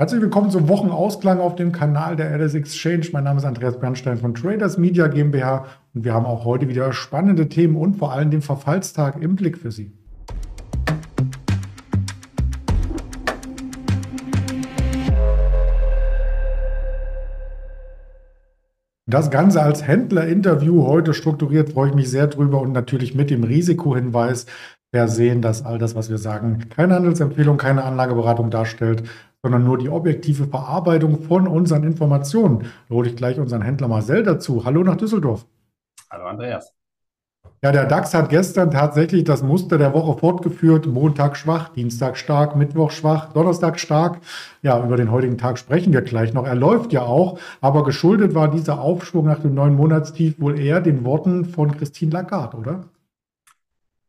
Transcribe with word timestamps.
Herzlich 0.00 0.22
willkommen 0.22 0.48
zum 0.48 0.68
Wochenausklang 0.68 1.40
auf 1.40 1.56
dem 1.56 1.72
Kanal 1.72 2.14
der 2.14 2.30
LS 2.30 2.54
Exchange. 2.54 3.08
Mein 3.10 3.24
Name 3.24 3.38
ist 3.38 3.44
Andreas 3.44 3.80
Bernstein 3.80 4.16
von 4.16 4.32
Traders 4.32 4.78
Media 4.78 5.08
GmbH 5.08 5.66
und 5.92 6.04
wir 6.04 6.14
haben 6.14 6.24
auch 6.24 6.44
heute 6.44 6.68
wieder 6.68 6.92
spannende 6.92 7.48
Themen 7.48 7.74
und 7.74 7.96
vor 7.96 8.12
allem 8.12 8.30
den 8.30 8.40
Verfallstag 8.40 9.20
im 9.20 9.34
Blick 9.34 9.58
für 9.58 9.72
Sie. 9.72 9.90
Das 19.06 19.32
Ganze 19.32 19.62
als 19.62 19.84
Händler-Interview 19.84 20.86
heute 20.86 21.12
strukturiert, 21.12 21.72
freue 21.72 21.88
ich 21.88 21.96
mich 21.96 22.08
sehr 22.08 22.28
drüber 22.28 22.60
und 22.60 22.70
natürlich 22.70 23.16
mit 23.16 23.30
dem 23.30 23.42
Risikohinweis 23.42 24.46
versehen, 24.94 25.42
dass 25.42 25.64
all 25.64 25.78
das, 25.78 25.96
was 25.96 26.08
wir 26.08 26.18
sagen, 26.18 26.68
keine 26.70 26.94
Handelsempfehlung, 26.94 27.56
keine 27.56 27.82
Anlageberatung 27.82 28.50
darstellt, 28.50 29.02
sondern 29.48 29.64
nur 29.64 29.78
die 29.78 29.88
objektive 29.88 30.46
Verarbeitung 30.46 31.22
von 31.22 31.48
unseren 31.48 31.82
Informationen. 31.82 32.66
Da 32.90 32.94
hole 32.94 33.08
ich 33.08 33.16
gleich 33.16 33.40
unseren 33.40 33.62
Händler 33.62 33.88
Marcel 33.88 34.22
dazu. 34.22 34.66
Hallo 34.66 34.84
nach 34.84 34.96
Düsseldorf. 34.96 35.46
Hallo 36.10 36.26
Andreas. 36.26 36.74
Ja, 37.62 37.72
der 37.72 37.86
DAX 37.86 38.12
hat 38.12 38.28
gestern 38.28 38.70
tatsächlich 38.70 39.24
das 39.24 39.42
Muster 39.42 39.78
der 39.78 39.94
Woche 39.94 40.18
fortgeführt. 40.18 40.86
Montag 40.86 41.34
schwach, 41.38 41.70
Dienstag 41.70 42.18
stark, 42.18 42.56
Mittwoch 42.56 42.90
schwach, 42.90 43.32
Donnerstag 43.32 43.80
stark. 43.80 44.18
Ja, 44.60 44.84
über 44.84 44.98
den 44.98 45.10
heutigen 45.10 45.38
Tag 45.38 45.58
sprechen 45.58 45.94
wir 45.94 46.02
gleich 46.02 46.34
noch. 46.34 46.46
Er 46.46 46.54
läuft 46.54 46.92
ja 46.92 47.02
auch, 47.02 47.38
aber 47.62 47.84
geschuldet 47.84 48.34
war 48.34 48.50
dieser 48.50 48.82
Aufschwung 48.82 49.24
nach 49.24 49.40
dem 49.40 49.54
neuen 49.54 49.76
Monatstief 49.76 50.38
wohl 50.38 50.60
eher 50.60 50.82
den 50.82 51.06
Worten 51.06 51.46
von 51.46 51.74
Christine 51.74 52.12
Lagarde, 52.12 52.58
oder? 52.58 52.84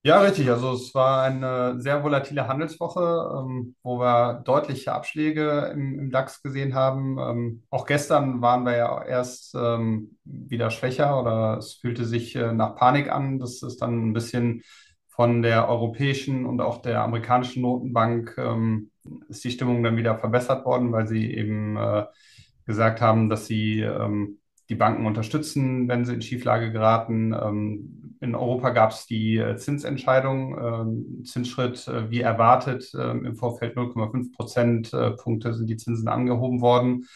Ja, 0.02 0.22
richtig. 0.22 0.50
Also 0.50 0.72
es 0.74 0.96
war 0.96 1.24
eine 1.24 1.82
sehr 1.82 2.04
volatile 2.04 2.48
Handelswoche, 2.48 3.02
ähm, 3.38 3.76
wo 3.84 4.00
wir 4.00 4.42
deutliche 4.46 4.94
Abschläge 4.94 5.72
im, 5.74 6.00
im 6.00 6.12
DAX 6.12 6.42
gesehen 6.42 6.74
haben. 6.74 7.18
Ähm, 7.20 7.64
auch 7.70 7.86
gestern 7.86 8.42
waren 8.42 8.64
wir 8.66 8.78
ja 8.78 9.04
erst 9.04 9.54
ähm, 9.56 10.18
wieder 10.24 10.72
schwächer 10.72 11.20
oder 11.20 11.58
es 11.58 11.74
fühlte 11.74 12.06
sich 12.06 12.34
äh, 12.38 12.54
nach 12.54 12.76
Panik 12.78 13.12
an. 13.12 13.40
Das 13.40 13.62
ist 13.62 13.82
dann 13.82 14.10
ein 14.10 14.14
bisschen 14.14 14.64
von 15.10 15.42
der 15.42 15.68
europäischen 15.68 16.46
und 16.46 16.62
auch 16.62 16.82
der 16.82 17.02
amerikanischen 17.02 17.62
Notenbank 17.62 18.36
ähm, 18.38 18.92
ist 19.28 19.44
die 19.44 19.52
Stimmung 19.52 19.84
dann 19.84 19.98
wieder 19.98 20.18
verbessert 20.18 20.66
worden, 20.66 20.94
weil 20.94 21.08
sie 21.08 21.34
eben 21.36 21.76
äh, 21.76 22.06
gesagt 22.66 23.02
haben, 23.02 23.30
dass 23.30 23.48
sie 23.48 23.82
ähm, 23.82 24.40
die 24.70 24.76
Banken 24.76 25.06
unterstützen, 25.06 25.90
wenn 25.90 26.06
sie 26.06 26.14
in 26.14 26.22
Schieflage 26.22 26.72
geraten. 26.72 27.34
Ähm, 28.22 28.30
in 28.30 28.36
Europa 28.36 28.70
gab 28.72 28.92
es 28.92 29.06
die 29.06 29.38
äh, 29.38 29.58
Zinsentscheidung, 29.58 30.58
ähm, 30.58 31.26
Zinsschritt 31.26 31.88
äh, 31.88 32.10
wie 32.10 32.22
erwartet. 32.22 32.92
Ähm, 32.98 33.26
Im 33.26 33.36
Vorfeld 33.36 33.76
0,5 33.78 34.36
Prozentpunkte 34.36 35.54
sind 35.54 35.70
die 35.70 35.78
Zinsen 35.78 36.08
angehoben 36.08 36.62
worden. 36.62 37.08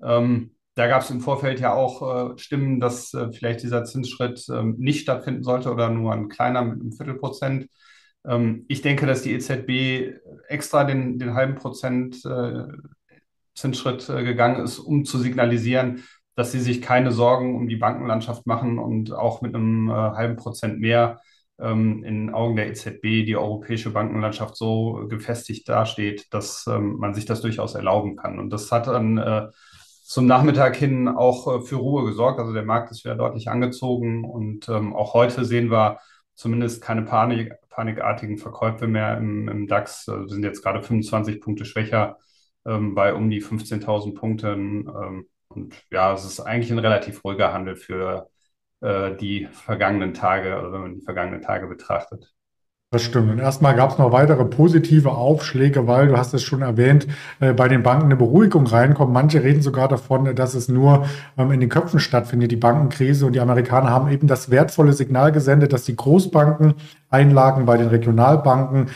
Da 0.00 0.86
gab 0.86 1.02
es 1.02 1.10
im 1.10 1.20
Vorfeld 1.20 1.58
ja 1.58 1.74
auch 1.74 2.34
äh, 2.34 2.38
Stimmen, 2.38 2.78
dass 2.78 3.10
vielleicht 3.32 3.64
dieser 3.64 3.84
Zinsschritt 3.84 4.46
nicht 4.76 5.00
stattfinden 5.00 5.42
sollte 5.42 5.72
oder 5.72 5.90
nur 5.90 6.12
ein 6.12 6.28
kleiner 6.28 6.62
mit 6.62 6.80
einem 6.80 6.92
Viertelprozent. 6.92 7.68
Ich 8.68 8.82
denke, 8.82 9.04
dass 9.06 9.22
die 9.22 9.32
EZB 9.32 10.20
extra 10.46 10.84
den, 10.84 11.18
den 11.18 11.34
halben 11.34 11.56
Prozent 11.56 12.22
Zinsschritt 13.56 14.06
gegangen 14.06 14.62
ist, 14.62 14.78
um 14.78 15.04
zu 15.04 15.18
signalisieren, 15.18 16.04
dass 16.38 16.52
sie 16.52 16.60
sich 16.60 16.80
keine 16.80 17.10
Sorgen 17.10 17.56
um 17.56 17.68
die 17.68 17.76
Bankenlandschaft 17.76 18.46
machen 18.46 18.78
und 18.78 19.12
auch 19.12 19.42
mit 19.42 19.56
einem 19.56 19.90
äh, 19.90 19.92
halben 19.92 20.36
Prozent 20.36 20.78
mehr 20.78 21.20
ähm, 21.58 22.04
in 22.04 22.32
Augen 22.32 22.54
der 22.54 22.68
EZB 22.68 23.26
die 23.26 23.36
europäische 23.36 23.90
Bankenlandschaft 23.90 24.56
so 24.56 25.06
gefestigt 25.08 25.68
dasteht, 25.68 26.32
dass 26.32 26.64
ähm, 26.68 26.96
man 26.98 27.12
sich 27.12 27.24
das 27.24 27.40
durchaus 27.40 27.74
erlauben 27.74 28.14
kann. 28.14 28.38
Und 28.38 28.50
das 28.50 28.70
hat 28.70 28.86
dann 28.86 29.18
äh, 29.18 29.48
zum 30.04 30.26
Nachmittag 30.26 30.76
hin 30.76 31.08
auch 31.08 31.56
äh, 31.56 31.60
für 31.60 31.74
Ruhe 31.74 32.04
gesorgt. 32.04 32.38
Also 32.38 32.52
der 32.52 32.64
Markt 32.64 32.92
ist 32.92 33.04
wieder 33.04 33.16
deutlich 33.16 33.50
angezogen 33.50 34.24
und 34.24 34.68
ähm, 34.68 34.94
auch 34.94 35.14
heute 35.14 35.44
sehen 35.44 35.72
wir 35.72 35.98
zumindest 36.36 36.80
keine 36.80 37.02
Panik, 37.02 37.52
panikartigen 37.68 38.38
Verkäufe 38.38 38.86
mehr 38.86 39.18
im, 39.18 39.48
im 39.48 39.66
DAX. 39.66 40.08
Also 40.08 40.22
wir 40.22 40.28
sind 40.28 40.44
jetzt 40.44 40.62
gerade 40.62 40.82
25 40.84 41.40
Punkte 41.40 41.64
schwächer 41.64 42.18
ähm, 42.64 42.94
bei 42.94 43.12
um 43.12 43.28
die 43.28 43.42
15.000 43.42 44.14
Punkten. 44.14 45.26
Und 45.58 45.74
ja, 45.90 46.12
es 46.12 46.24
ist 46.24 46.40
eigentlich 46.40 46.70
ein 46.70 46.78
relativ 46.78 47.24
ruhiger 47.24 47.52
Handel 47.52 47.76
für 47.76 48.28
äh, 48.80 49.16
die 49.16 49.48
vergangenen 49.52 50.14
Tage, 50.14 50.54
also 50.54 50.72
wenn 50.72 50.80
man 50.80 50.94
die 50.94 51.02
vergangenen 51.02 51.42
Tage 51.42 51.66
betrachtet. 51.66 52.32
Das 52.90 53.02
stimmt. 53.02 53.30
Und 53.30 53.38
erstmal 53.38 53.76
gab 53.76 53.90
es 53.90 53.98
noch 53.98 54.12
weitere 54.12 54.46
positive 54.46 55.10
Aufschläge, 55.10 55.86
weil 55.86 56.08
du 56.08 56.16
hast 56.16 56.32
es 56.32 56.42
schon 56.42 56.62
erwähnt, 56.62 57.06
äh, 57.38 57.52
bei 57.52 57.68
den 57.68 57.82
Banken 57.82 58.06
eine 58.06 58.16
Beruhigung 58.16 58.66
reinkommt. 58.66 59.12
Manche 59.12 59.42
reden 59.42 59.60
sogar 59.60 59.88
davon, 59.88 60.34
dass 60.34 60.54
es 60.54 60.68
nur 60.70 61.04
ähm, 61.36 61.50
in 61.50 61.60
den 61.60 61.68
Köpfen 61.68 62.00
stattfindet, 62.00 62.50
die 62.50 62.56
Bankenkrise. 62.56 63.26
Und 63.26 63.34
die 63.34 63.40
Amerikaner 63.40 63.90
haben 63.90 64.10
eben 64.10 64.26
das 64.26 64.50
wertvolle 64.50 64.94
Signal 64.94 65.32
gesendet, 65.32 65.74
dass 65.74 65.84
die 65.84 65.96
Großbanken 65.96 66.74
Einlagen 67.10 67.66
bei 67.66 67.76
den 67.76 67.88
Regionalbanken 67.88 68.88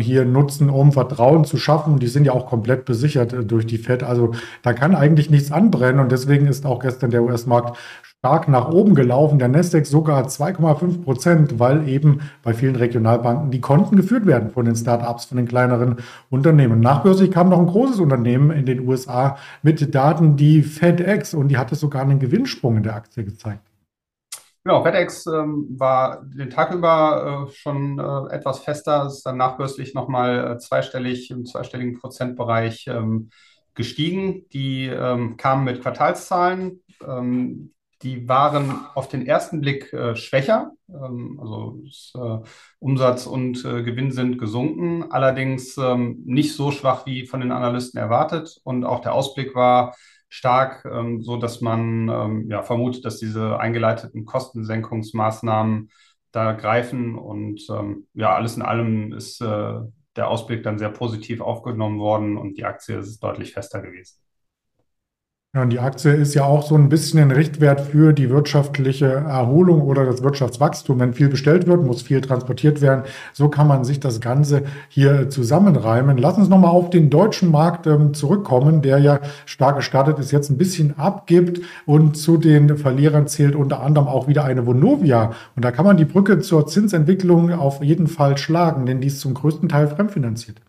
hier 0.00 0.24
nutzen, 0.24 0.70
um 0.70 0.92
Vertrauen 0.92 1.44
zu 1.44 1.56
schaffen. 1.56 1.94
Und 1.94 2.02
die 2.02 2.08
sind 2.08 2.24
ja 2.24 2.32
auch 2.32 2.46
komplett 2.46 2.84
besichert 2.84 3.32
äh, 3.32 3.44
durch 3.44 3.66
die 3.66 3.78
FED. 3.78 4.02
Also 4.02 4.32
da 4.62 4.72
kann 4.72 4.94
eigentlich 4.94 5.30
nichts 5.30 5.52
anbrennen. 5.52 6.00
Und 6.00 6.12
deswegen 6.12 6.46
ist 6.46 6.66
auch 6.66 6.80
gestern 6.80 7.10
der 7.10 7.22
US-Markt 7.22 7.76
stark 8.24 8.48
nach 8.48 8.70
oben 8.70 8.94
gelaufen. 8.94 9.38
Der 9.38 9.48
Nasdaq 9.48 9.84
sogar 9.84 10.26
2,5 10.26 11.02
Prozent, 11.02 11.58
weil 11.58 11.86
eben 11.88 12.20
bei 12.42 12.54
vielen 12.54 12.74
Regionalbanken 12.74 13.50
die 13.50 13.60
Konten 13.60 13.96
geführt 13.96 14.24
werden 14.24 14.50
von 14.50 14.64
den 14.64 14.76
Start-ups, 14.76 15.26
von 15.26 15.36
den 15.36 15.46
kleineren 15.46 15.96
Unternehmen. 16.30 16.80
Nachbörslich 16.80 17.30
kam 17.30 17.50
noch 17.50 17.58
ein 17.58 17.66
großes 17.66 18.00
Unternehmen 18.00 18.50
in 18.50 18.64
den 18.64 18.88
USA 18.88 19.36
mit 19.62 19.94
Daten, 19.94 20.36
die 20.36 20.62
FedEx, 20.62 21.34
und 21.34 21.48
die 21.48 21.58
hatte 21.58 21.74
sogar 21.74 22.00
einen 22.00 22.18
Gewinnsprung 22.18 22.78
in 22.78 22.82
der 22.84 22.94
Aktie 22.94 23.24
gezeigt. 23.24 23.60
Genau, 24.66 24.82
FedEx 24.82 25.26
ähm, 25.26 25.66
war 25.78 26.22
den 26.24 26.48
Tag 26.48 26.72
über 26.72 27.46
äh, 27.48 27.52
schon 27.52 27.98
äh, 27.98 28.34
etwas 28.34 28.60
fester, 28.60 29.06
ist 29.06 29.22
dann 29.24 29.36
nachbörslich 29.36 29.92
nochmal 29.92 30.52
äh, 30.52 30.58
zweistellig 30.58 31.30
im 31.30 31.44
zweistelligen 31.44 31.98
Prozentbereich 32.00 32.86
ähm, 32.88 33.28
gestiegen. 33.74 34.48
Die 34.54 34.86
ähm, 34.86 35.36
kamen 35.36 35.64
mit 35.64 35.82
Quartalszahlen. 35.82 36.82
Ähm, 37.06 37.74
die 38.02 38.26
waren 38.26 38.86
auf 38.94 39.08
den 39.08 39.26
ersten 39.26 39.60
Blick 39.60 39.92
äh, 39.92 40.16
schwächer. 40.16 40.72
Ähm, 40.88 41.38
also 41.42 41.82
das, 41.84 42.12
äh, 42.14 42.48
Umsatz 42.78 43.26
und 43.26 43.62
Gewinn 43.62 44.12
sind 44.12 44.38
gesunken, 44.38 45.10
allerdings 45.10 45.76
ähm, 45.76 46.22
nicht 46.24 46.54
so 46.54 46.70
schwach 46.70 47.04
wie 47.04 47.26
von 47.26 47.40
den 47.40 47.52
Analysten 47.52 48.00
erwartet. 48.00 48.60
Und 48.64 48.84
auch 48.86 49.00
der 49.00 49.12
Ausblick 49.12 49.54
war 49.54 49.94
stark, 50.34 50.84
ähm, 50.84 51.22
so 51.22 51.36
dass 51.36 51.60
man 51.60 52.08
ähm, 52.08 52.50
ja, 52.50 52.62
vermutet, 52.62 53.04
dass 53.04 53.18
diese 53.18 53.60
eingeleiteten 53.60 54.24
Kostensenkungsmaßnahmen 54.24 55.90
da 56.32 56.52
greifen. 56.52 57.16
Und 57.16 57.64
ähm, 57.70 58.08
ja, 58.14 58.34
alles 58.34 58.56
in 58.56 58.62
allem 58.62 59.12
ist 59.12 59.40
äh, 59.40 59.74
der 60.16 60.28
Ausblick 60.28 60.64
dann 60.64 60.78
sehr 60.78 60.90
positiv 60.90 61.40
aufgenommen 61.40 62.00
worden 62.00 62.36
und 62.36 62.56
die 62.56 62.64
Aktie 62.64 62.98
ist 62.98 63.20
deutlich 63.20 63.52
fester 63.52 63.80
gewesen. 63.80 64.18
Ja, 65.54 65.62
und 65.62 65.70
die 65.70 65.78
Aktie 65.78 66.12
ist 66.12 66.34
ja 66.34 66.44
auch 66.44 66.64
so 66.64 66.74
ein 66.74 66.88
bisschen 66.88 67.20
ein 67.20 67.30
Richtwert 67.30 67.80
für 67.80 68.12
die 68.12 68.28
wirtschaftliche 68.28 69.06
Erholung 69.06 69.82
oder 69.82 70.04
das 70.04 70.20
Wirtschaftswachstum. 70.20 70.98
Wenn 70.98 71.14
viel 71.14 71.28
bestellt 71.28 71.68
wird, 71.68 71.84
muss 71.84 72.02
viel 72.02 72.20
transportiert 72.20 72.80
werden. 72.80 73.04
So 73.32 73.48
kann 73.48 73.68
man 73.68 73.84
sich 73.84 74.00
das 74.00 74.20
Ganze 74.20 74.64
hier 74.88 75.30
zusammenreimen. 75.30 76.18
Lass 76.18 76.38
uns 76.38 76.48
nochmal 76.48 76.72
auf 76.72 76.90
den 76.90 77.08
deutschen 77.08 77.52
Markt 77.52 77.86
ähm, 77.86 78.14
zurückkommen, 78.14 78.82
der 78.82 78.98
ja 78.98 79.20
stark 79.46 79.76
gestartet 79.76 80.18
ist, 80.18 80.32
jetzt 80.32 80.50
ein 80.50 80.58
bisschen 80.58 80.98
abgibt. 80.98 81.60
Und 81.86 82.16
zu 82.16 82.36
den 82.36 82.76
Verlierern 82.76 83.28
zählt 83.28 83.54
unter 83.54 83.80
anderem 83.80 84.08
auch 84.08 84.26
wieder 84.26 84.42
eine 84.42 84.66
Vonovia. 84.66 85.34
Und 85.54 85.64
da 85.64 85.70
kann 85.70 85.84
man 85.84 85.96
die 85.96 86.04
Brücke 86.04 86.40
zur 86.40 86.66
Zinsentwicklung 86.66 87.52
auf 87.52 87.80
jeden 87.80 88.08
Fall 88.08 88.38
schlagen, 88.38 88.86
denn 88.86 89.00
die 89.00 89.06
ist 89.06 89.20
zum 89.20 89.34
größten 89.34 89.68
Teil 89.68 89.86
fremdfinanziert. 89.86 90.60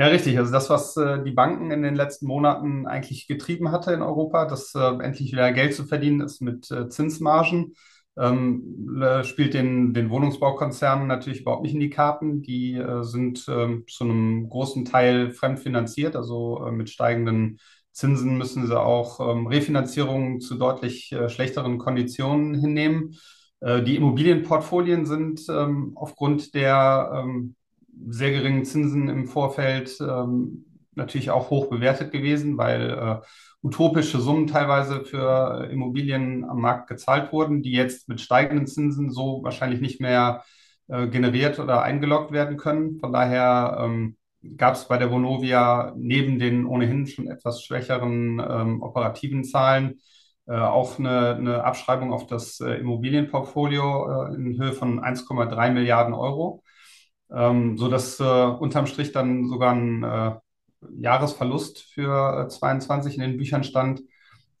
Ja, 0.00 0.06
richtig. 0.06 0.38
Also 0.38 0.50
das, 0.50 0.70
was 0.70 0.96
äh, 0.96 1.22
die 1.22 1.30
Banken 1.32 1.70
in 1.70 1.82
den 1.82 1.94
letzten 1.94 2.26
Monaten 2.26 2.86
eigentlich 2.86 3.26
getrieben 3.26 3.70
hatte 3.70 3.92
in 3.92 4.00
Europa, 4.00 4.46
dass 4.46 4.74
äh, 4.74 4.78
endlich 4.80 5.30
wieder 5.30 5.52
Geld 5.52 5.74
zu 5.74 5.84
verdienen 5.84 6.22
ist 6.22 6.40
mit 6.40 6.70
äh, 6.70 6.88
Zinsmargen, 6.88 7.74
ähm, 8.16 8.98
äh, 9.02 9.24
spielt 9.24 9.52
den, 9.52 9.92
den 9.92 10.08
Wohnungsbaukonzernen 10.08 11.06
natürlich 11.06 11.42
überhaupt 11.42 11.64
nicht 11.64 11.74
in 11.74 11.80
die 11.80 11.90
Karten. 11.90 12.40
Die 12.40 12.76
äh, 12.76 13.02
sind 13.04 13.44
ähm, 13.50 13.84
zu 13.88 14.04
einem 14.04 14.48
großen 14.48 14.86
Teil 14.86 15.32
fremdfinanziert, 15.32 16.16
also 16.16 16.64
äh, 16.66 16.72
mit 16.72 16.88
steigenden 16.88 17.58
Zinsen 17.92 18.38
müssen 18.38 18.66
sie 18.66 18.80
auch 18.80 19.20
ähm, 19.20 19.46
Refinanzierungen 19.48 20.40
zu 20.40 20.54
deutlich 20.56 21.14
schlechteren 21.28 21.76
Konditionen 21.78 22.54
hinnehmen. 22.54 23.16
Die 23.62 23.96
Immobilienportfolien 23.96 25.04
sind 25.04 25.42
ähm, 25.50 25.92
aufgrund 25.94 26.54
der 26.54 27.10
ähm, 27.14 27.56
sehr 28.08 28.30
geringen 28.30 28.64
Zinsen 28.64 29.08
im 29.08 29.26
Vorfeld 29.26 29.98
ähm, 30.00 30.66
natürlich 30.94 31.30
auch 31.30 31.50
hoch 31.50 31.68
bewertet 31.68 32.12
gewesen, 32.12 32.58
weil 32.58 32.90
äh, 32.90 33.26
utopische 33.62 34.20
Summen 34.20 34.46
teilweise 34.46 35.04
für 35.04 35.68
Immobilien 35.70 36.44
am 36.44 36.60
Markt 36.60 36.88
gezahlt 36.88 37.32
wurden, 37.32 37.62
die 37.62 37.72
jetzt 37.72 38.08
mit 38.08 38.20
steigenden 38.20 38.66
Zinsen 38.66 39.10
so 39.10 39.42
wahrscheinlich 39.42 39.80
nicht 39.80 40.00
mehr 40.00 40.44
äh, 40.88 41.06
generiert 41.08 41.58
oder 41.58 41.82
eingeloggt 41.82 42.32
werden 42.32 42.56
können. 42.56 42.98
Von 42.98 43.12
daher 43.12 43.78
ähm, 43.80 44.16
gab 44.56 44.74
es 44.74 44.88
bei 44.88 44.96
der 44.98 45.10
Vonovia 45.10 45.94
neben 45.96 46.38
den 46.38 46.64
ohnehin 46.66 47.06
schon 47.06 47.28
etwas 47.28 47.62
schwächeren 47.62 48.40
ähm, 48.40 48.82
operativen 48.82 49.44
Zahlen 49.44 50.00
äh, 50.46 50.54
auch 50.54 50.98
eine, 50.98 51.36
eine, 51.36 51.64
Abschreibung 51.64 52.12
auf 52.12 52.26
das 52.26 52.60
äh, 52.60 52.74
Immobilienportfolio 52.74 54.30
äh, 54.30 54.34
in 54.34 54.60
Höhe 54.60 54.72
von 54.72 55.00
1,3 55.00 55.70
Milliarden 55.70 56.14
Euro, 56.14 56.62
ähm, 57.34 57.78
sodass 57.78 58.20
äh, 58.20 58.24
unterm 58.24 58.86
Strich 58.86 59.12
dann 59.12 59.46
sogar 59.48 59.72
ein 59.72 60.02
äh, 60.02 60.32
Jahresverlust 60.98 61.82
für 61.82 62.48
22 62.48 63.16
in 63.16 63.22
den 63.22 63.36
Büchern 63.36 63.64
stand. 63.64 64.02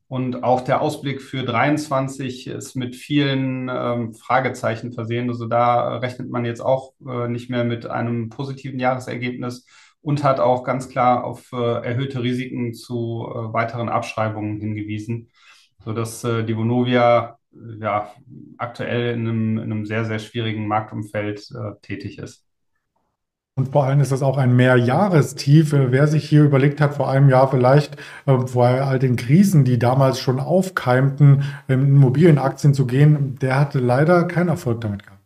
Und 0.08 0.42
auch 0.42 0.62
der 0.62 0.80
Ausblick 0.80 1.22
für 1.22 1.44
23 1.44 2.48
ist 2.48 2.74
mit 2.74 2.96
vielen 2.96 3.70
ähm, 3.72 4.12
Fragezeichen 4.12 4.92
versehen. 4.92 5.28
Also 5.28 5.46
da 5.46 5.98
rechnet 5.98 6.30
man 6.30 6.44
jetzt 6.44 6.60
auch 6.60 6.94
äh, 7.06 7.28
nicht 7.28 7.48
mehr 7.48 7.62
mit 7.62 7.86
einem 7.86 8.28
positiven 8.28 8.80
Jahresergebnis 8.80 9.66
und 10.02 10.24
hat 10.24 10.40
auch 10.40 10.64
ganz 10.64 10.88
klar 10.88 11.24
auf 11.24 11.52
äh, 11.52 11.56
erhöhte 11.56 12.22
Risiken 12.22 12.74
zu 12.74 13.28
äh, 13.30 13.52
weiteren 13.52 13.88
Abschreibungen 13.88 14.60
hingewiesen, 14.60 15.28
sodass 15.84 16.24
äh, 16.24 16.42
die 16.42 16.56
Vonovia 16.56 17.38
äh, 17.52 17.80
ja, 17.80 18.12
aktuell 18.58 19.14
in 19.14 19.28
einem, 19.28 19.58
in 19.58 19.64
einem 19.64 19.86
sehr, 19.86 20.04
sehr 20.06 20.18
schwierigen 20.18 20.66
Marktumfeld 20.66 21.50
äh, 21.52 21.80
tätig 21.82 22.18
ist. 22.18 22.49
Und 23.56 23.72
vor 23.72 23.84
allem 23.84 24.00
ist 24.00 24.12
das 24.12 24.22
auch 24.22 24.38
ein 24.38 24.54
Mehrjahrestief. 24.56 25.72
Wer 25.72 26.06
sich 26.06 26.28
hier 26.28 26.44
überlegt 26.44 26.80
hat, 26.80 26.94
vor 26.94 27.10
einem 27.10 27.28
Jahr 27.28 27.50
vielleicht 27.50 27.96
äh, 28.26 28.46
vor 28.46 28.66
all 28.66 28.98
den 28.98 29.16
Krisen, 29.16 29.64
die 29.64 29.78
damals 29.78 30.18
schon 30.18 30.40
aufkeimten, 30.40 31.42
in 31.68 31.80
Immobilienaktien 31.96 32.74
zu 32.74 32.86
gehen, 32.86 33.38
der 33.40 33.58
hatte 33.58 33.78
leider 33.78 34.24
keinen 34.24 34.48
Erfolg 34.48 34.80
damit 34.80 35.04
gehabt. 35.04 35.20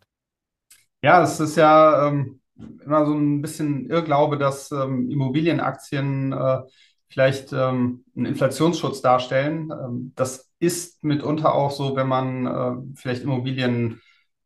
Ja, 1.03 1.23
es 1.23 1.39
ist 1.39 1.57
ja 1.57 2.09
ähm, 2.09 2.41
immer 2.85 3.05
so 3.07 3.13
ein 3.13 3.43
bisschen 3.43 3.91
Irrglaube, 3.91 4.39
dass 4.39 4.73
ähm, 4.73 5.11
Immobilienaktien 5.11 6.33
äh, 6.33 6.63
vielleicht 7.09 7.53
ähm, 7.53 8.05
einen 8.17 8.27
Inflationsschutz 8.27 9.03
darstellen. 9.03 9.71
Ähm, 9.71 10.13
das 10.17 10.51
ist 10.59 11.05
mitunter 11.05 11.55
auch 11.55 11.71
so, 11.71 11.95
wenn 11.95 12.09
man 12.09 12.47
äh, 12.47 12.97
vielleicht 12.97 13.23
Immobilien 13.23 14.01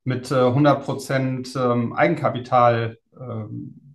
mit 0.05 0.31
äh, 0.31 0.35
100 0.35 0.85
Prozent 0.85 1.55
ähm, 1.57 1.93
Eigenkapital 1.93 2.99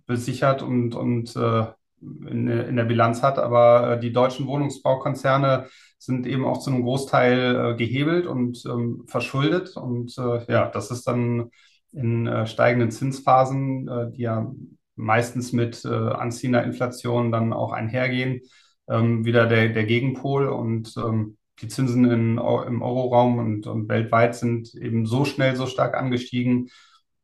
besichert 0.06 0.62
und, 0.62 0.94
und 0.94 1.34
äh, 1.36 1.66
in, 2.00 2.48
in, 2.48 2.76
der 2.76 2.84
Bilanz 2.84 3.22
hat. 3.22 3.38
Aber 3.38 3.92
äh, 3.92 4.00
die 4.00 4.12
deutschen 4.12 4.46
Wohnungsbaukonzerne 4.46 5.66
sind 5.98 6.26
eben 6.26 6.44
auch 6.44 6.58
zu 6.58 6.70
einem 6.70 6.82
Großteil 6.82 7.72
äh, 7.72 7.76
gehebelt 7.76 8.26
und 8.26 8.64
ähm, 8.66 9.04
verschuldet. 9.06 9.76
Und 9.76 10.16
äh, 10.18 10.44
ja, 10.52 10.68
das 10.68 10.90
ist 10.90 11.06
dann 11.06 11.50
in 11.92 12.26
äh, 12.26 12.46
steigenden 12.46 12.90
Zinsphasen, 12.90 13.88
äh, 13.88 14.10
die 14.12 14.22
ja 14.22 14.52
meistens 14.96 15.52
mit 15.52 15.84
anziehender 15.84 16.62
Inflation 16.62 17.32
dann 17.32 17.52
auch 17.52 17.72
einhergehen, 17.72 18.42
ähm, 18.88 19.24
wieder 19.24 19.46
der, 19.48 19.70
der 19.70 19.86
Gegenpol. 19.86 20.46
Und 20.46 20.94
ähm, 20.96 21.36
die 21.60 21.66
Zinsen 21.66 22.04
in, 22.04 22.38
im 22.38 22.82
Euroraum 22.82 23.38
und, 23.38 23.66
und 23.66 23.88
weltweit 23.88 24.36
sind 24.36 24.72
eben 24.76 25.04
so 25.04 25.24
schnell, 25.24 25.56
so 25.56 25.66
stark 25.66 25.96
angestiegen, 25.96 26.68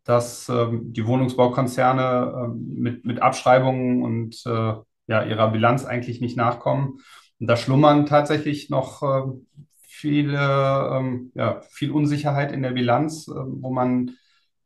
dass 0.05 0.49
ähm, 0.49 0.93
die 0.93 1.07
Wohnungsbaukonzerne 1.07 2.33
ähm, 2.37 2.75
mit, 2.75 3.05
mit 3.05 3.23
Abschreibungen 3.23 4.03
und 4.03 4.43
äh, 4.47 4.75
ja, 5.07 5.25
ihrer 5.25 5.51
Bilanz 5.51 5.85
eigentlich 5.85 6.21
nicht 6.21 6.37
nachkommen. 6.37 7.01
Und 7.39 7.47
da 7.47 7.57
schlummern 7.57 8.07
tatsächlich 8.07 8.71
noch 8.71 9.03
äh, 9.03 9.33
viele, 9.83 10.91
ähm, 10.93 11.33
ja, 11.35 11.61
viel 11.71 11.91
Unsicherheit 11.91 12.53
in 12.53 12.63
der 12.63 12.71
Bilanz, 12.71 13.29
äh, 13.29 13.33
wo 13.35 13.71
man 13.71 14.13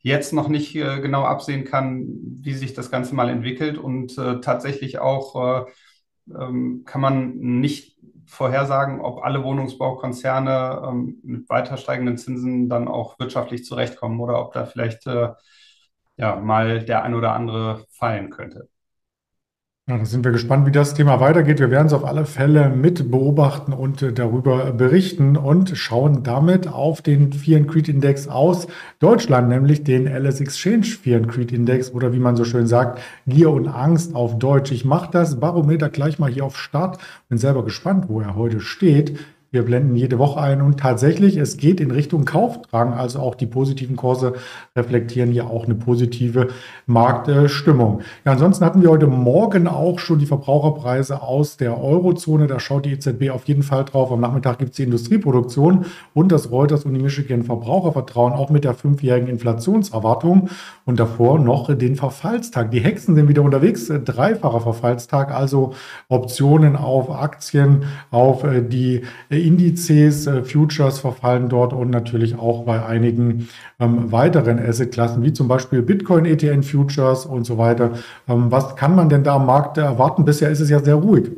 jetzt 0.01 0.33
noch 0.33 0.49
nicht 0.49 0.77
äh, 0.77 1.01
genau 1.01 1.25
absehen 1.25 1.65
kann, 1.65 2.07
wie 2.43 2.53
sich 2.53 2.75
das 2.75 2.91
Ganze 2.91 3.15
mal 3.15 3.31
entwickelt. 3.31 3.79
Und 3.79 4.19
äh, 4.19 4.41
tatsächlich 4.41 4.99
auch 4.99 5.65
äh, 5.65 5.65
ähm, 6.39 6.83
kann 6.85 7.01
man 7.01 7.37
nicht 7.37 7.99
vorhersagen, 8.35 9.01
ob 9.01 9.23
alle 9.25 9.43
Wohnungsbaukonzerne 9.45 10.83
ähm, 10.87 11.21
mit 11.23 11.49
weiter 11.49 11.77
steigenden 11.77 12.19
Zinsen 12.19 12.69
dann 12.69 12.89
auch 12.89 13.19
wirtschaftlich 13.19 13.65
zurechtkommen 13.65 14.21
oder 14.21 14.41
ob 14.41 14.53
da 14.53 14.67
vielleicht 14.67 15.07
äh, 15.07 15.31
ja, 16.17 16.37
mal 16.37 16.85
der 16.85 17.03
ein 17.05 17.15
oder 17.15 17.33
andere 17.35 17.87
fallen 17.91 18.31
könnte. 18.31 18.69
Ja, 19.87 19.99
da 19.99 20.07
sind 20.07 20.25
wir 20.25 20.33
gespannt, 20.33 20.67
wie 20.67 20.73
das 20.73 20.95
Thema 20.95 21.21
weitergeht. 21.21 21.61
Wir 21.61 21.71
werden 21.71 21.89
es 21.89 21.93
auf 21.93 22.07
alle 22.07 22.25
Fälle 22.25 22.71
mit 22.71 23.11
beobachten 23.11 23.75
und 23.75 24.01
äh, 24.01 24.15
darüber 24.15 24.73
berichten 24.73 25.37
und 25.37 25.77
schauen 25.77 26.23
damit 26.23 26.67
auf 26.69 27.03
den 27.03 27.35
Fear 27.35 27.65
Creed 27.65 27.91
Index 27.91 28.27
aus 28.27 28.67
Deutschland, 28.99 29.51
nämlich 29.51 29.85
den 29.85 30.07
LS 30.07 30.41
Exchange 30.41 30.85
Fear 30.85 31.21
Creed 31.27 31.53
Index 31.53 31.93
oder 31.93 32.15
wie 32.15 32.19
man 32.19 32.35
so 32.35 32.45
schön 32.45 32.67
sagt, 32.67 32.99
Gier 33.27 33.51
und 33.51 33.69
Angst 33.69 34.15
auf 34.15 34.39
Deutsch. 34.39 34.73
Ich 34.73 34.87
mache 34.87 35.11
das 35.13 35.39
Barometer 35.39 35.91
gleich 35.91 36.19
mal 36.19 36.31
hier 36.31 36.47
auf 36.47 36.57
Start. 36.57 36.97
Bin 37.29 37.37
selber 37.37 37.63
gespannt, 37.63 38.07
wo 38.09 38.23
er 38.23 38.37
heute 38.37 38.61
steht. 38.61 39.19
Wir 39.55 39.63
blenden 39.65 39.95
jede 39.95 40.19
Woche 40.19 40.41
ein 40.41 40.61
und 40.61 40.81
tatsächlich, 40.81 41.37
es 41.37 41.57
geht 41.59 41.81
in 41.81 41.93
Richtung 41.93 42.25
Kaufdrang. 42.25 42.93
Also 42.93 43.21
auch 43.21 43.37
die 43.37 43.47
positiven 43.47 43.95
Kurse 43.95 44.33
reflektieren 44.75 45.31
hier 45.31 45.47
auch 45.47 45.67
eine 45.67 45.77
positive 45.77 46.49
Marktstimmung. 46.87 48.01
Ja, 48.25 48.33
ansonsten 48.33 48.65
hatten 48.65 48.83
wir 48.83 48.91
heute 48.91 49.07
Morgen 49.07 49.69
auch 49.69 50.01
schon 50.01 50.19
die 50.19 50.27
Verbraucherpreise 50.27 51.23
aus 51.23 51.57
der 51.57 51.81
Eurozone. 51.81 52.49
Da 52.49 52.59
schaut 52.59 52.85
die 52.85 52.95
EZB 52.95 53.31
auf 53.31 53.45
jeden 53.45 53.63
Fall 53.63 53.85
drauf. 53.85 54.11
Am 54.11 54.19
Nachmittag 54.19 54.59
gibt 54.59 54.73
es 54.73 54.77
die 54.77 54.83
Industrieproduktion 54.83 55.87
und 56.15 56.33
das 56.33 56.51
Reuters 56.51 56.85
und 56.85 56.95
die 56.95 57.01
Michigan 57.01 57.45
Verbrauchervertrauen 57.45 58.33
auch 58.33 58.51
mit 58.51 58.65
der 58.65 58.75
fünfjährigen 58.75 59.29
Inflationserwartung 59.29 60.51
und 60.85 60.99
davor 60.99 61.39
noch 61.39 61.73
den 61.73 61.95
Verfallstag. 61.95 62.73
Die 62.73 62.81
Hexen 62.81 63.15
sind 63.15 63.29
wieder 63.29 63.43
unterwegs. 63.43 63.87
Dreifacher 64.05 64.61
Verfallstag, 64.61 65.33
also 65.33 65.75
Optionen 66.09 66.75
auf 66.75 67.09
Aktien, 67.09 67.85
auf 68.11 68.43
äh, 68.43 68.61
die 68.61 69.03
Indizes, 69.47 70.27
äh, 70.27 70.43
Futures 70.43 70.99
verfallen 70.99 71.49
dort 71.49 71.73
und 71.73 71.91
natürlich 71.91 72.37
auch 72.37 72.65
bei 72.65 72.85
einigen 72.85 73.49
ähm, 73.79 74.11
weiteren 74.11 74.59
Assetklassen, 74.59 75.23
wie 75.23 75.33
zum 75.33 75.49
Beispiel 75.49 75.83
Bitcoin, 75.83 76.25
ETN 76.25 76.63
Futures 76.63 77.27
und 77.27 77.45
so 77.45 77.59
weiter. 77.59 77.93
Ähm, 78.29 78.51
was 78.51 78.77
kann 78.77 78.95
man 78.95 79.09
denn 79.09 79.25
da 79.25 79.37
am 79.37 79.47
Markt 79.47 79.79
erwarten? 79.79 80.25
Bisher 80.25 80.51
ist 80.51 80.61
es 80.61 80.71
ja 80.71 80.81
sehr 80.81 80.97
ruhig. 80.97 81.31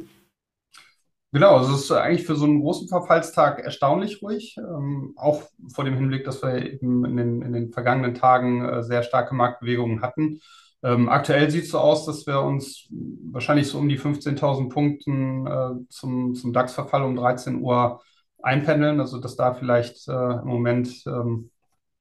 Genau, 1.32 1.56
also 1.56 1.74
es 1.74 1.82
ist 1.82 1.92
eigentlich 1.92 2.24
für 2.24 2.36
so 2.36 2.46
einen 2.46 2.62
großen 2.62 2.88
Verfallstag 2.88 3.58
erstaunlich 3.58 4.22
ruhig, 4.22 4.56
ähm, 4.58 5.12
auch 5.16 5.42
vor 5.74 5.84
dem 5.84 5.94
Hinblick, 5.94 6.24
dass 6.24 6.42
wir 6.42 6.64
eben 6.64 7.04
in 7.04 7.16
den, 7.16 7.42
in 7.42 7.52
den 7.52 7.72
vergangenen 7.72 8.14
Tagen 8.14 8.64
äh, 8.64 8.82
sehr 8.82 9.02
starke 9.02 9.34
Marktbewegungen 9.34 10.00
hatten. 10.00 10.40
Ähm, 10.86 11.08
aktuell 11.08 11.50
sieht 11.50 11.64
es 11.64 11.70
so 11.70 11.80
aus, 11.80 12.06
dass 12.06 12.28
wir 12.28 12.40
uns 12.42 12.86
wahrscheinlich 13.32 13.66
so 13.66 13.78
um 13.78 13.88
die 13.88 13.98
15.000 13.98 14.68
Punkten 14.68 15.46
äh, 15.46 15.70
zum, 15.88 16.36
zum 16.36 16.52
DAX-Verfall 16.52 17.02
um 17.02 17.16
13 17.16 17.60
Uhr 17.60 18.02
einpendeln. 18.40 19.00
Also 19.00 19.18
dass 19.18 19.34
da 19.34 19.52
vielleicht 19.52 20.06
äh, 20.06 20.12
im 20.12 20.46
Moment 20.46 21.02
ähm, 21.06 21.50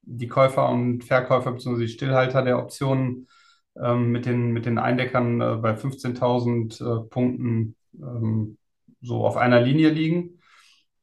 die 0.03 0.27
Käufer 0.27 0.69
und 0.69 1.03
Verkäufer 1.03 1.51
bzw. 1.51 1.79
die 1.79 1.87
Stillhalter 1.87 2.43
der 2.43 2.59
Optionen 2.59 3.27
ähm, 3.75 4.11
mit, 4.11 4.27
den, 4.27 4.51
mit 4.51 4.67
den 4.67 4.77
Eindeckern 4.77 5.41
äh, 5.41 5.55
bei 5.55 5.73
15.000 5.73 6.81
äh, 6.81 7.09
Punkten 7.09 7.75
ähm, 7.95 8.59
so 9.01 9.25
auf 9.25 9.35
einer 9.35 9.61
Linie 9.61 9.89
liegen. 9.89 10.41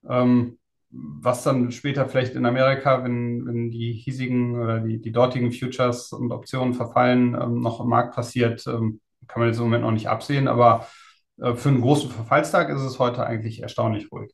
Ähm, 0.09 0.59
was 0.93 1.43
dann 1.43 1.73
später 1.73 2.09
vielleicht 2.09 2.35
in 2.35 2.45
Amerika, 2.45 3.03
wenn, 3.03 3.47
wenn 3.47 3.71
die 3.71 3.93
hiesigen 3.93 4.61
oder 4.61 4.81
die, 4.81 5.01
die 5.01 5.13
dortigen 5.13 5.51
Futures 5.51 6.13
und 6.13 6.33
Optionen 6.33 6.75
verfallen, 6.75 7.35
ähm, 7.35 7.61
noch 7.61 7.81
im 7.81 7.89
Markt 7.89 8.15
passiert, 8.15 8.67
ähm, 8.67 9.01
kann 9.27 9.41
man 9.41 9.49
jetzt 9.49 9.59
im 9.59 9.65
Moment 9.65 9.85
noch 9.85 9.91
nicht 9.93 10.09
absehen. 10.09 10.49
Aber 10.49 10.87
äh, 11.39 11.55
für 11.55 11.71
einen 11.71 11.81
großen 11.81 12.11
Verfallstag 12.11 12.69
ist 12.69 12.83
es 12.83 12.99
heute 12.99 13.27
eigentlich 13.27 13.63
erstaunlich 13.63 14.13
ruhig. 14.13 14.33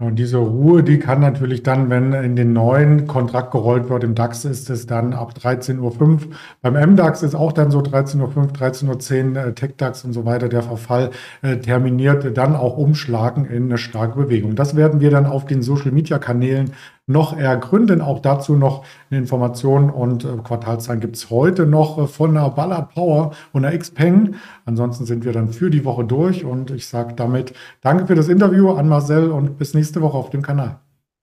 Und 0.00 0.14
diese 0.14 0.36
Ruhe, 0.36 0.84
die 0.84 1.00
kann 1.00 1.18
natürlich 1.18 1.64
dann, 1.64 1.90
wenn 1.90 2.12
in 2.12 2.36
den 2.36 2.52
neuen 2.52 3.08
Kontrakt 3.08 3.50
gerollt 3.50 3.88
wird, 3.88 4.04
im 4.04 4.14
DAX 4.14 4.44
ist 4.44 4.70
es 4.70 4.86
dann 4.86 5.12
ab 5.12 5.34
13.05 5.36 5.80
Uhr. 5.80 6.18
Beim 6.62 6.74
MDAX 6.92 7.24
ist 7.24 7.34
auch 7.34 7.50
dann 7.50 7.72
so 7.72 7.80
13.05 7.80 8.36
Uhr, 8.36 8.44
13.10 8.44 9.34
Uhr, 9.34 9.46
äh, 9.46 9.52
TechDAX 9.54 10.04
und 10.04 10.12
so 10.12 10.24
weiter, 10.24 10.48
der 10.48 10.62
Verfall 10.62 11.10
äh, 11.42 11.56
terminiert, 11.56 12.36
dann 12.38 12.54
auch 12.54 12.76
umschlagen 12.76 13.44
in 13.44 13.64
eine 13.64 13.76
starke 13.76 14.20
Bewegung. 14.20 14.54
Das 14.54 14.76
werden 14.76 15.00
wir 15.00 15.10
dann 15.10 15.26
auf 15.26 15.46
den 15.46 15.62
Social-Media-Kanälen 15.62 16.74
noch 17.08 17.36
ergründen. 17.36 18.00
Auch 18.00 18.20
dazu 18.20 18.54
noch 18.54 18.84
eine 19.10 19.18
Information 19.18 19.90
und 19.90 20.24
äh, 20.24 20.36
Quartalszahlen 20.42 21.00
gibt 21.00 21.16
es 21.16 21.30
heute 21.30 21.66
noch 21.66 21.98
äh, 21.98 22.06
von 22.06 22.34
der 22.34 22.50
Ballard 22.50 22.94
Power 22.94 23.32
und 23.52 23.62
der 23.62 23.76
Xpeng. 23.76 24.36
Ansonsten 24.64 25.06
sind 25.06 25.24
wir 25.24 25.32
dann 25.32 25.48
für 25.48 25.70
die 25.70 25.84
Woche 25.84 26.04
durch 26.04 26.44
und 26.44 26.70
ich 26.70 26.86
sage 26.86 27.14
damit 27.14 27.52
danke 27.80 28.06
für 28.06 28.14
das 28.14 28.28
Interview 28.28 28.70
an 28.70 28.88
Marcel 28.88 29.30
und 29.30 29.58
bis 29.58 29.74
nächste 29.74 30.00
Woche 30.02 30.16
auf 30.16 30.30
dem 30.30 30.42
Kanal. 30.42 30.80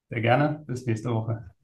Sehr 0.10 0.22
gerne, 0.22 0.64
bis 0.68 0.86
nächste 0.86 1.10
Woche. 1.10 1.55